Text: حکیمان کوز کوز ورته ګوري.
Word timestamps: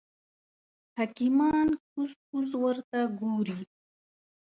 حکیمان 0.97 1.67
کوز 1.89 2.11
کوز 2.27 2.49
ورته 2.63 2.99
ګوري. 3.19 3.59